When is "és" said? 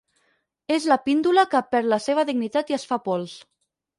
0.75-0.87